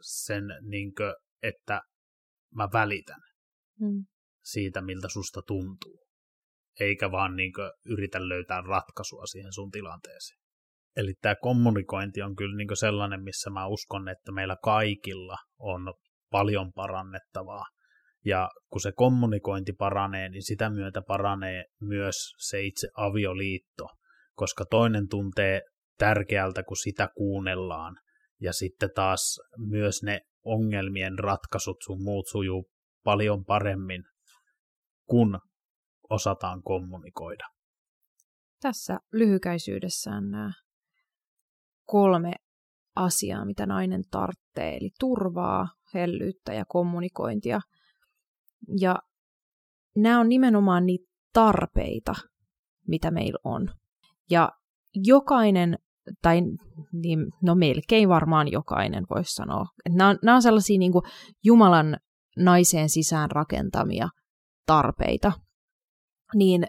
sen, 0.01 0.45
niin 0.63 0.95
kuin, 0.95 1.15
että 1.43 1.81
mä 2.55 2.69
välitän 2.73 3.21
Mm. 3.81 4.05
siitä, 4.45 4.81
miltä 4.81 5.09
susta 5.09 5.43
tuntuu. 5.47 6.07
Eikä 6.81 7.11
vaan 7.11 7.37
niin 7.37 7.53
kuin, 7.53 7.71
yritä 7.85 8.29
löytää 8.29 8.61
ratkaisua 8.61 9.27
siihen 9.27 9.53
sun 9.53 9.71
tilanteeseen. 9.71 10.41
Eli 10.97 11.15
tämä 11.23 11.35
kommunikointi 11.35 12.23
on 12.23 12.37
kyllä 12.37 12.57
niin 12.57 12.77
sellainen, 12.77 13.23
missä 13.23 13.51
mä 13.51 13.67
uskon, 13.67 14.09
että 14.09 14.33
meillä 14.33 14.57
kaikilla 14.63 15.37
on 15.59 15.95
paljon 16.31 16.73
parannettavaa. 16.73 17.65
Ja 18.25 18.51
kun 18.71 18.81
se 18.81 18.93
kommunikointi 18.93 19.73
paranee, 19.73 20.29
niin 20.29 20.43
sitä 20.43 20.71
myötä 20.71 21.03
paranee 21.03 21.65
myös 21.81 22.17
se 22.39 22.63
itse 22.63 22.89
avioliitto, 22.97 23.87
koska 24.35 24.65
toinen 24.65 25.09
tuntee 25.09 25.63
tärkeältä, 25.99 26.63
kun 26.63 26.77
sitä 26.77 27.09
kuunnellaan. 27.17 27.97
Ja 28.41 28.53
sitten 28.53 28.91
taas 28.95 29.41
myös 29.59 30.03
ne 30.03 30.21
ongelmien 30.45 31.19
ratkaisut 31.19 31.77
sun 31.85 32.03
muut 32.03 32.29
sujuu 32.29 32.71
paljon 33.05 33.45
paremmin, 33.45 34.05
kun 35.07 35.41
osataan 36.11 36.63
kommunikoida. 36.63 37.45
Tässä 38.61 38.99
lyhykäisyydessään 39.13 40.31
nämä 40.31 40.53
kolme 41.91 42.33
asiaa, 42.97 43.45
mitä 43.45 43.67
nainen 43.67 44.03
tarvitsee, 44.11 44.77
eli 44.77 44.91
turvaa, 45.01 45.69
hellyyttä 45.95 46.53
ja 46.53 46.65
kommunikointia. 46.69 47.61
Ja 48.81 48.99
nämä 49.97 50.21
on 50.21 50.29
nimenomaan 50.29 50.87
niitä 50.87 51.11
tarpeita, 51.33 52.15
mitä 52.89 53.11
meillä 53.11 53.39
on. 53.45 53.69
Ja 54.31 54.51
jokainen, 54.95 55.79
tai 56.23 56.43
niin, 56.93 57.19
no 57.43 57.55
melkein 57.55 58.09
varmaan 58.09 58.53
jokainen 58.53 59.07
voisi 59.15 59.35
sanoa, 59.35 59.65
että 59.85 59.99
nämä 59.99 60.11
on, 60.11 60.19
nämä 60.23 60.35
on 60.35 60.43
sellaisia 60.43 60.79
niin 60.79 60.93
kuin 60.93 61.03
Jumalan 61.45 61.97
naiseen 62.37 62.89
sisään 62.89 63.31
rakentamia 63.31 64.09
tarpeita, 64.67 65.33
niin 66.35 66.67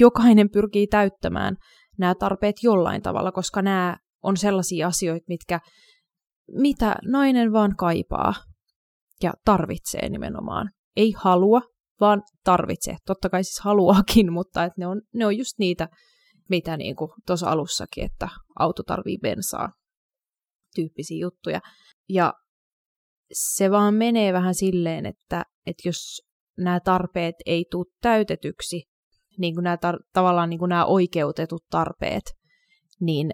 jokainen 0.00 0.50
pyrkii 0.50 0.86
täyttämään 0.86 1.56
nämä 1.98 2.14
tarpeet 2.14 2.56
jollain 2.62 3.02
tavalla, 3.02 3.32
koska 3.32 3.62
nämä 3.62 3.96
on 4.22 4.36
sellaisia 4.36 4.86
asioita, 4.86 5.24
mitkä, 5.28 5.60
mitä 6.52 6.96
nainen 7.02 7.52
vaan 7.52 7.76
kaipaa 7.76 8.34
ja 9.22 9.32
tarvitsee 9.44 10.08
nimenomaan. 10.08 10.70
Ei 10.96 11.14
halua, 11.16 11.60
vaan 12.00 12.22
tarvitsee. 12.44 12.96
Totta 13.06 13.28
kai 13.30 13.44
siis 13.44 13.60
haluakin, 13.60 14.32
mutta 14.38 14.64
että 14.64 14.80
ne, 14.80 14.86
on, 14.86 15.02
ne 15.14 15.26
on 15.26 15.36
just 15.38 15.58
niitä, 15.58 15.88
mitä 16.48 16.76
niin 16.76 16.96
tuossa 17.26 17.50
alussakin, 17.50 18.04
että 18.04 18.28
auto 18.58 18.82
tarvii 18.82 19.18
bensaa, 19.18 19.72
tyyppisiä 20.74 21.18
juttuja. 21.20 21.60
Ja 22.08 22.34
se 23.32 23.70
vaan 23.70 23.94
menee 23.94 24.32
vähän 24.32 24.54
silleen, 24.54 25.06
että, 25.06 25.44
että 25.66 25.88
jos 25.88 26.22
nämä 26.58 26.80
tarpeet 26.80 27.34
ei 27.46 27.64
tule 27.70 27.86
täytetyksi, 28.00 28.82
niin 29.38 29.54
kuin 29.54 29.64
nämä 29.64 29.76
tar- 29.76 30.04
tavallaan 30.12 30.50
niin 30.50 30.58
kuin 30.58 30.68
nämä 30.68 30.84
oikeutetut 30.84 31.64
tarpeet, 31.70 32.24
niin 33.00 33.30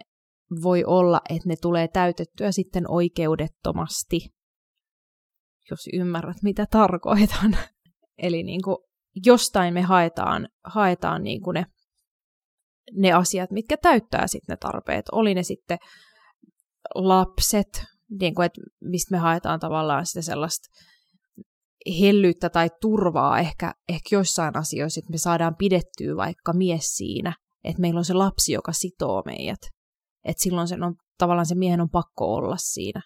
voi 0.63 0.85
olla, 0.85 1.21
että 1.29 1.49
ne 1.49 1.55
tulee 1.63 1.89
täytettyä 1.89 2.53
sitten 2.53 2.91
oikeudettomasti, 2.91 4.21
jos 5.71 5.81
ymmärrät, 5.93 6.37
mitä 6.43 6.67
tarkoitan. 6.71 7.57
Eli 8.19 8.43
niin 8.43 8.63
kuin 8.63 8.77
jostain 9.27 9.75
me 9.75 9.83
haetaan, 9.83 10.49
haetaan 10.65 11.23
niin 11.25 11.43
kuin 11.43 11.55
ne, 11.55 11.67
ne 12.93 13.13
asiat, 13.13 13.51
mitkä 13.51 13.77
täyttää 13.77 14.27
sitten 14.27 14.53
ne 14.53 14.57
tarpeet. 14.57 15.05
Oli 15.13 15.35
ne 15.35 15.43
sitten 15.43 15.79
lapset, 16.95 17.85
niin 18.21 18.35
kuin, 18.35 18.47
että 18.47 18.61
mistä 18.81 19.15
me 19.15 19.19
haetaan 19.19 19.61
tavallaan 19.61 20.07
sitä 20.07 20.23
sellaista 20.23 20.69
hellyyttä 22.01 22.51
tai 22.51 22.71
turvaa 22.81 23.39
ehkä, 23.39 23.75
ehkä 23.89 24.09
joissain 24.13 24.57
asioissa, 24.57 24.99
että 24.99 25.11
me 25.11 25.19
saadaan 25.19 25.57
pidettyä 25.57 26.17
vaikka 26.17 26.53
mies 26.53 26.97
siinä, 26.97 27.33
että 27.65 27.81
meillä 27.81 27.99
on 27.99 28.05
se 28.05 28.15
lapsi, 28.15 28.53
joka 28.53 28.73
sitoo 28.73 29.23
meidät. 29.27 29.78
Että 30.29 30.43
silloin 30.43 30.69
sen 30.69 30.83
on, 30.83 30.95
tavallaan 31.19 31.47
se 31.47 31.55
miehen 31.55 31.81
on 31.81 31.91
pakko 31.91 32.35
olla 32.35 32.57
siinä. 32.57 33.03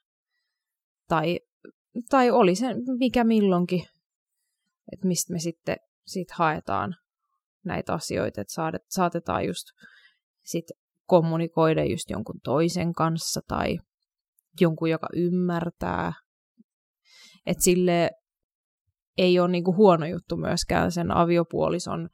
Tai, 1.08 1.38
tai 2.10 2.30
oli 2.30 2.54
se 2.54 2.66
mikä 2.98 3.24
milloinkin, 3.24 3.84
että 4.92 5.06
mistä 5.06 5.32
me 5.32 5.38
sitten 5.38 5.76
sit 6.06 6.30
haetaan 6.30 6.94
näitä 7.64 7.92
asioita, 7.92 8.40
että 8.40 8.52
saadet, 8.52 8.82
saatetaan 8.88 9.46
just 9.46 9.66
sit 10.44 10.64
kommunikoida 11.06 11.84
just 11.84 12.10
jonkun 12.10 12.40
toisen 12.44 12.92
kanssa 12.92 13.40
tai 13.48 13.78
jonkun, 14.60 14.90
joka 14.90 15.08
ymmärtää. 15.16 16.12
Että 17.46 17.62
sille 17.62 18.10
ei 19.18 19.40
ole 19.40 19.48
niinku 19.48 19.76
huono 19.76 20.06
juttu 20.06 20.36
myöskään 20.36 20.92
sen 20.92 21.16
aviopuolison 21.16 22.08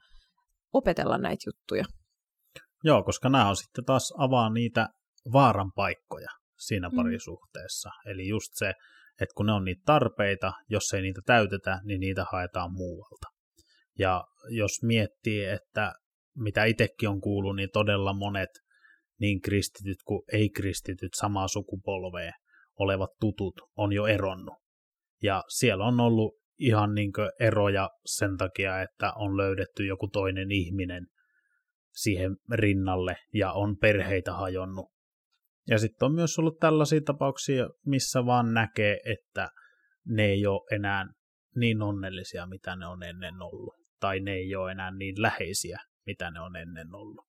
opetella 0.73 1.17
näitä 1.17 1.43
juttuja. 1.47 1.85
Joo, 2.83 3.03
koska 3.03 3.29
nämä 3.29 3.49
on 3.49 3.55
sitten 3.55 3.85
taas 3.85 4.13
avaa 4.17 4.49
niitä 4.53 4.87
vaaran 5.33 5.71
paikkoja 5.75 6.29
siinä 6.57 6.89
Mm. 6.89 6.95
parisuhteessa. 6.95 7.89
Eli 8.05 8.27
just 8.27 8.49
se, 8.53 8.73
että 9.21 9.33
kun 9.35 9.45
ne 9.45 9.51
on 9.51 9.65
niitä 9.65 9.81
tarpeita, 9.85 10.53
jos 10.69 10.93
ei 10.93 11.01
niitä 11.01 11.21
täytetä, 11.25 11.79
niin 11.83 11.99
niitä 11.99 12.25
haetaan 12.31 12.73
muualta. 12.73 13.27
Ja 13.99 14.23
jos 14.49 14.83
miettii, 14.83 15.45
että 15.45 15.93
mitä 16.37 16.65
itsekin 16.65 17.09
on 17.09 17.21
kuullut, 17.21 17.55
niin 17.55 17.69
todella 17.73 18.13
monet 18.13 18.49
niin 19.19 19.41
kristityt 19.41 19.97
kuin 20.05 20.21
ei-kristityt 20.33 21.13
samaa 21.15 21.47
sukupolvea 21.47 22.31
olevat 22.79 23.09
tutut 23.19 23.53
on 23.77 23.93
jo 23.93 24.05
eronnut. 24.05 24.55
Ja 25.23 25.43
siellä 25.47 25.85
on 25.85 25.99
ollut 25.99 26.33
ihan 26.59 26.95
niin 26.95 27.11
eroja 27.39 27.89
sen 28.05 28.37
takia, 28.37 28.81
että 28.81 29.13
on 29.15 29.37
löydetty 29.37 29.85
joku 29.85 30.07
toinen 30.07 30.51
ihminen 30.51 31.07
siihen 31.93 32.37
rinnalle 32.51 33.17
ja 33.33 33.51
on 33.53 33.77
perheitä 33.77 34.33
hajonnut. 34.33 34.85
Ja 35.69 35.79
sitten 35.79 36.05
on 36.05 36.15
myös 36.15 36.39
ollut 36.39 36.59
tällaisia 36.59 37.01
tapauksia, 37.01 37.69
missä 37.85 38.25
vaan 38.25 38.53
näkee, 38.53 38.97
että 39.05 39.49
ne 40.07 40.25
ei 40.25 40.45
ole 40.45 40.75
enää 40.75 41.05
niin 41.55 41.81
onnellisia, 41.81 42.45
mitä 42.45 42.75
ne 42.75 42.87
on 42.87 43.03
ennen 43.03 43.41
ollut. 43.41 43.73
Tai 43.99 44.19
ne 44.19 44.31
ei 44.31 44.55
ole 44.55 44.71
enää 44.71 44.91
niin 44.91 45.21
läheisiä, 45.21 45.79
mitä 46.05 46.31
ne 46.31 46.39
on 46.39 46.55
ennen 46.55 46.93
ollut. 46.93 47.25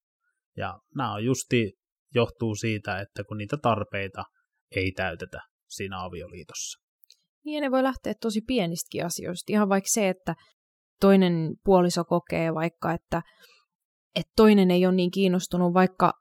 Ja 0.57 0.79
nämä 0.97 1.13
on 1.13 1.25
justi 1.25 1.73
johtuu 2.15 2.55
siitä, 2.55 3.01
että 3.01 3.25
kun 3.25 3.39
niitä 3.39 3.57
tarpeita 3.57 4.25
ei 4.77 4.93
täytetä 4.93 5.41
siinä 5.69 6.05
avioliitossa. 6.05 6.81
Niin, 7.45 7.63
ne 7.63 7.71
voi 7.71 7.83
lähteä 7.83 8.15
tosi 8.21 8.41
pienistäkin 8.41 9.07
asioista. 9.07 9.53
Ihan 9.53 9.69
vaikka 9.69 9.91
se, 9.91 10.09
että 10.09 10.35
toinen 11.01 11.55
puoliso 11.65 12.05
kokee 12.05 12.55
vaikka, 12.55 12.93
että, 12.93 13.23
että 14.17 14.33
toinen 14.37 14.71
ei 14.71 14.87
ole 14.87 14.95
niin 14.95 15.11
kiinnostunut 15.11 15.75
vaikka 15.75 16.13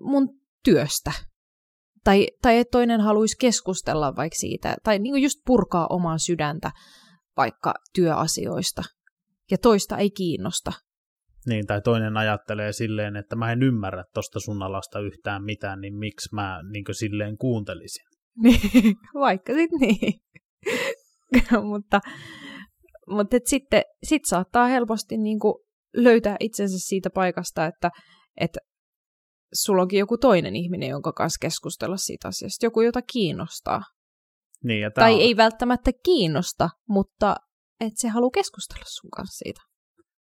mun 0.00 0.28
työstä. 0.64 1.12
Tai, 2.04 2.28
tai 2.42 2.58
että 2.58 2.70
toinen 2.70 3.00
haluaisi 3.00 3.36
keskustella 3.40 4.16
vaikka 4.16 4.36
siitä, 4.38 4.76
tai 4.84 4.98
niin 4.98 5.22
just 5.22 5.38
purkaa 5.46 5.86
omaa 5.90 6.18
sydäntä 6.18 6.70
vaikka 7.36 7.74
työasioista. 7.94 8.82
Ja 9.50 9.58
toista 9.58 9.98
ei 9.98 10.10
kiinnosta. 10.10 10.72
Niin, 11.46 11.66
tai 11.66 11.80
toinen 11.80 12.16
ajattelee 12.16 12.72
silleen, 12.72 13.16
että 13.16 13.36
mä 13.36 13.52
en 13.52 13.62
ymmärrä 13.62 14.04
tosta 14.14 14.40
sun 14.40 14.62
alasta 14.62 15.00
yhtään 15.00 15.44
mitään, 15.44 15.80
niin 15.80 15.98
miksi 15.98 16.34
mä 16.34 16.60
niin 16.72 16.84
silleen 16.92 17.38
kuuntelisin. 17.38 18.04
Niin, 18.42 18.96
vaikka 19.14 19.52
sitten 19.54 19.80
niin. 19.80 20.20
mutta 21.70 22.00
mutta 23.08 23.36
et 23.36 23.46
sitten 23.46 23.82
sit 24.02 24.24
saattaa 24.24 24.66
helposti 24.66 25.16
niinku 25.16 25.64
löytää 25.96 26.36
itsensä 26.40 26.78
siitä 26.78 27.10
paikasta, 27.10 27.66
että 27.66 27.90
et 28.40 28.58
sulla 29.52 29.82
onkin 29.82 29.98
joku 29.98 30.18
toinen 30.18 30.56
ihminen, 30.56 30.88
jonka 30.88 31.12
kanssa 31.12 31.38
keskustella 31.40 31.96
siitä 31.96 32.28
asiasta, 32.28 32.66
joku, 32.66 32.80
jota 32.80 33.02
kiinnostaa. 33.12 33.82
Niin, 34.64 34.80
ja 34.80 34.90
tai 34.90 35.14
on... 35.14 35.20
ei 35.20 35.36
välttämättä 35.36 35.90
kiinnosta, 36.04 36.70
mutta 36.88 37.36
että 37.80 38.00
se 38.00 38.08
haluaa 38.08 38.30
keskustella 38.30 38.84
sun 38.86 39.10
kanssa 39.10 39.38
siitä. 39.38 39.60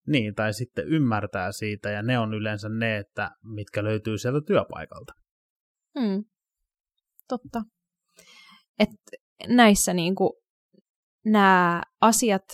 Niin, 0.07 0.35
tai 0.35 0.55
sitten 0.55 0.89
ymmärtää 0.89 1.53
siitä, 1.53 1.91
ja 1.91 2.03
ne 2.03 2.19
on 2.19 2.35
yleensä 2.35 2.69
ne, 2.69 2.99
että 2.99 3.31
mitkä 3.43 3.85
löytyy 3.85 4.19
sieltä 4.19 4.41
työpaikalta. 4.47 5.13
Hmm. 6.01 6.25
Totta. 7.29 7.63
Et 8.79 8.91
näissä 9.49 9.95
niinku, 9.95 10.43
nämä 11.25 11.83
asiat, 12.01 12.45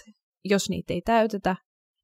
jos 0.45 0.71
niitä 0.71 0.93
ei 0.93 1.03
täytetä, 1.03 1.57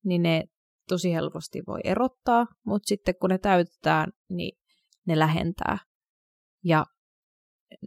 niin 0.04 0.23
ne 0.23 0.44
tosi 0.88 1.12
helposti 1.12 1.62
voi 1.66 1.80
erottaa, 1.84 2.46
mutta 2.66 2.86
sitten 2.86 3.14
kun 3.20 3.30
ne 3.30 3.38
täytetään, 3.38 4.12
niin 4.28 4.58
ne 5.06 5.18
lähentää. 5.18 5.78
Ja 6.64 6.84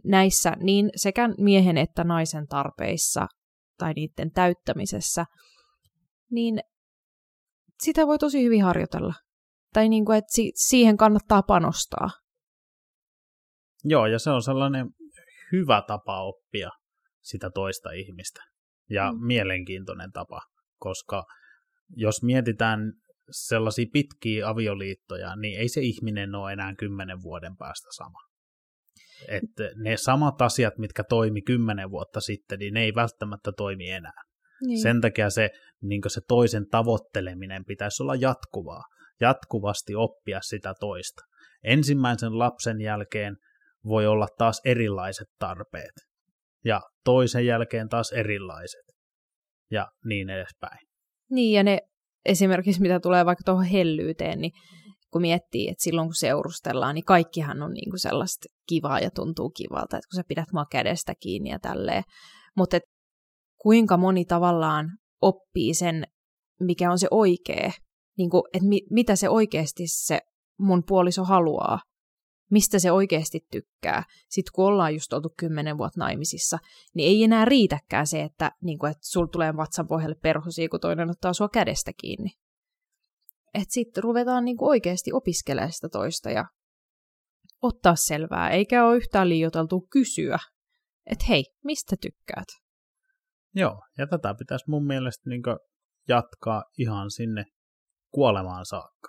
näissä 0.04 0.52
niin 0.60 0.90
sekä 0.96 1.28
miehen 1.38 1.78
että 1.78 2.04
naisen 2.04 2.46
tarpeissa 2.46 3.26
tai 3.78 3.92
niiden 3.92 4.30
täyttämisessä, 4.30 5.24
niin 6.30 6.60
sitä 7.82 8.06
voi 8.06 8.18
tosi 8.18 8.42
hyvin 8.44 8.64
harjoitella. 8.64 9.14
Tai 9.74 9.88
niin 9.88 10.04
kuin, 10.04 10.18
että 10.18 10.32
si- 10.32 10.52
siihen 10.54 10.96
kannattaa 10.96 11.42
panostaa. 11.42 12.08
Joo, 13.84 14.06
ja 14.06 14.18
se 14.18 14.30
on 14.30 14.42
sellainen 14.42 14.86
hyvä 15.52 15.82
tapa 15.86 16.22
oppia 16.22 16.70
sitä 17.22 17.50
toista 17.50 17.90
ihmistä. 17.90 18.40
Ja 18.90 19.12
mm. 19.12 19.26
mielenkiintoinen 19.26 20.12
tapa, 20.12 20.40
koska 20.78 21.24
jos 21.96 22.22
mietitään 22.22 22.92
sellaisia 23.30 23.86
pitkiä 23.92 24.48
avioliittoja, 24.48 25.36
niin 25.36 25.60
ei 25.60 25.68
se 25.68 25.80
ihminen 25.80 26.34
ole 26.34 26.52
enää 26.52 26.74
kymmenen 26.74 27.22
vuoden 27.22 27.56
päästä 27.56 27.88
sama. 27.96 28.18
Että 29.28 29.70
ne 29.76 29.96
samat 29.96 30.42
asiat, 30.42 30.78
mitkä 30.78 31.04
toimi 31.04 31.42
kymmenen 31.42 31.90
vuotta 31.90 32.20
sitten, 32.20 32.58
niin 32.58 32.74
ne 32.74 32.82
ei 32.82 32.94
välttämättä 32.94 33.52
toimi 33.56 33.90
enää. 33.90 34.22
Niin. 34.66 34.82
Sen 34.82 35.00
takia 35.00 35.30
se, 35.30 35.50
niin 35.82 36.02
se 36.06 36.20
toisen 36.28 36.68
tavoitteleminen 36.70 37.64
pitäisi 37.64 38.02
olla 38.02 38.14
jatkuvaa. 38.14 38.82
Jatkuvasti 39.20 39.94
oppia 39.94 40.40
sitä 40.40 40.74
toista. 40.80 41.22
Ensimmäisen 41.64 42.38
lapsen 42.38 42.80
jälkeen 42.80 43.36
voi 43.84 44.06
olla 44.06 44.26
taas 44.38 44.60
erilaiset 44.64 45.28
tarpeet. 45.38 45.92
Ja 46.64 46.80
toisen 47.04 47.46
jälkeen 47.46 47.88
taas 47.88 48.12
erilaiset. 48.12 48.84
Ja 49.70 49.88
niin 50.04 50.30
edespäin. 50.30 50.87
Niin, 51.30 51.52
ja 51.52 51.62
ne 51.62 51.80
esimerkiksi 52.24 52.80
mitä 52.80 53.00
tulee 53.00 53.26
vaikka 53.26 53.44
tuohon 53.44 53.64
hellyyteen, 53.64 54.40
niin 54.40 54.52
kun 55.10 55.22
miettii, 55.22 55.68
että 55.68 55.82
silloin 55.82 56.08
kun 56.08 56.14
seurustellaan, 56.14 56.94
niin 56.94 57.04
kaikkihan 57.04 57.62
on 57.62 57.72
niinku 57.72 57.98
sellaista 57.98 58.48
kivaa 58.68 59.00
ja 59.00 59.10
tuntuu 59.10 59.50
kivalta, 59.50 59.96
että 59.96 60.08
kun 60.10 60.16
sä 60.16 60.22
pidät 60.28 60.52
mua 60.52 60.66
kädestä 60.70 61.12
kiinni 61.20 61.50
ja 61.50 61.58
tälleen. 61.58 62.02
Mutta 62.56 62.78
kuinka 63.62 63.96
moni 63.96 64.24
tavallaan 64.24 64.90
oppii 65.22 65.74
sen, 65.74 66.04
mikä 66.60 66.90
on 66.90 66.98
se 66.98 67.08
oikea, 67.10 67.70
niin 68.18 68.30
kuin, 68.30 68.42
että 68.52 68.68
mi- 68.68 68.86
mitä 68.90 69.16
se 69.16 69.28
oikeasti 69.28 69.82
se 69.86 70.20
mun 70.58 70.82
puoliso 70.86 71.24
haluaa, 71.24 71.80
mistä 72.50 72.78
se 72.78 72.92
oikeasti 72.92 73.40
tykkää. 73.50 74.02
Sitten 74.28 74.52
kun 74.54 74.66
ollaan 74.66 74.94
just 74.94 75.12
oltu 75.12 75.34
kymmenen 75.38 75.78
vuotta 75.78 76.00
naimisissa, 76.00 76.58
niin 76.94 77.08
ei 77.08 77.24
enää 77.24 77.44
riitäkään 77.44 78.06
se, 78.06 78.22
että, 78.22 78.52
niin 78.62 78.78
kuin, 78.78 78.90
että 78.90 79.06
sul 79.06 79.26
tulee 79.26 79.56
vatsan 79.56 79.88
pohjalle 79.88 80.16
perhosia, 80.22 80.68
kun 80.68 80.80
toinen 80.80 81.10
ottaa 81.10 81.32
sua 81.32 81.48
kädestä 81.48 81.92
kiinni. 82.00 82.30
Että 83.54 83.72
sitten 83.72 84.02
ruvetaan 84.02 84.44
niin 84.44 84.56
kuin 84.56 84.68
oikeasti 84.68 85.12
opiskelemaan 85.12 85.72
sitä 85.72 85.88
toista 85.88 86.30
ja 86.30 86.44
ottaa 87.62 87.96
selvää, 87.96 88.50
eikä 88.50 88.86
ole 88.86 88.96
yhtään 88.96 89.28
liioiteltu 89.28 89.86
kysyä, 89.90 90.38
että 91.06 91.24
hei, 91.28 91.44
mistä 91.64 91.96
tykkäät? 92.00 92.48
Joo, 93.54 93.82
ja 93.98 94.06
tätä 94.06 94.34
pitäisi 94.38 94.64
mun 94.68 94.86
mielestä 94.86 95.30
niin 95.30 95.42
jatkaa 96.08 96.64
ihan 96.78 97.10
sinne 97.10 97.44
kuolemaan 98.10 98.66
saakka. 98.66 99.08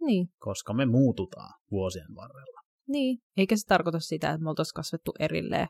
Niin. 0.00 0.28
Koska 0.38 0.72
me 0.72 0.86
muututaan 0.86 1.54
vuosien 1.70 2.14
varrella. 2.14 2.57
Niin, 2.88 3.18
eikä 3.36 3.56
se 3.56 3.66
tarkoita 3.66 4.00
sitä, 4.00 4.30
että 4.30 4.44
me 4.44 4.50
oltaisiin 4.50 4.74
kasvettu 4.74 5.12
erilleen. 5.18 5.68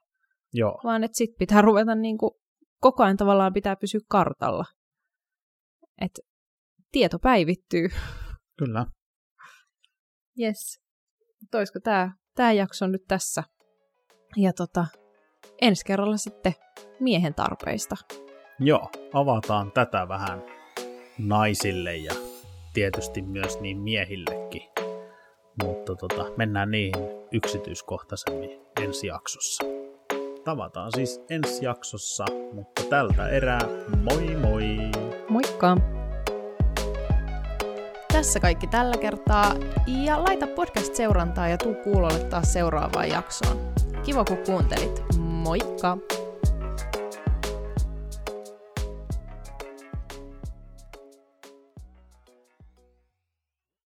Joo. 0.52 0.80
Vaan 0.84 1.04
että 1.04 1.16
sit 1.16 1.30
pitää 1.38 1.62
ruveta 1.62 1.94
niin 1.94 2.18
kuin, 2.18 2.30
koko 2.80 3.02
ajan 3.02 3.16
tavallaan 3.16 3.52
pitää 3.52 3.76
pysyä 3.76 4.00
kartalla. 4.08 4.64
Että 6.00 6.22
tieto 6.92 7.18
päivittyy. 7.18 7.88
Kyllä. 8.58 8.86
Yes. 10.40 10.80
Toisko 11.50 11.80
tämä 11.80 12.12
tää 12.34 12.52
jakso 12.52 12.86
nyt 12.86 13.02
tässä? 13.08 13.42
Ja 14.36 14.52
tota, 14.52 14.86
ensi 15.60 15.84
kerralla 15.84 16.16
sitten 16.16 16.54
miehen 17.00 17.34
tarpeista. 17.34 17.96
Joo, 18.60 18.90
avataan 19.12 19.72
tätä 19.72 20.08
vähän 20.08 20.42
naisille 21.18 21.96
ja 21.96 22.12
tietysti 22.74 23.22
myös 23.22 23.60
niin 23.60 23.78
miehillekin. 23.78 24.62
Mutta 25.64 25.94
tota, 25.94 26.24
mennään 26.36 26.70
niihin 26.70 27.04
yksityiskohtaisemmin 27.32 28.60
ensi 28.82 29.06
jaksossa. 29.06 29.64
Tavataan 30.44 30.92
siis 30.94 31.20
ensi 31.30 31.64
jaksossa, 31.64 32.24
mutta 32.52 32.82
tältä 32.90 33.28
erää 33.28 33.60
moi 34.02 34.36
moi! 34.36 34.64
Moikka! 35.28 35.76
Tässä 38.12 38.40
kaikki 38.40 38.66
tällä 38.66 38.96
kertaa 39.00 39.54
ja 39.86 40.24
laita 40.24 40.46
podcast 40.46 40.94
seurantaa 40.94 41.48
ja 41.48 41.58
tuu 41.58 41.74
kuulolle 41.74 42.24
taas 42.24 42.52
seuraavaan 42.52 43.08
jaksoon. 43.08 43.72
Kiva 44.02 44.24
kun 44.24 44.38
kuuntelit. 44.46 45.02
Moikka! 45.18 45.98